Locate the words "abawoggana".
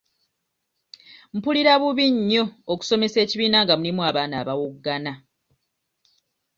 4.41-5.13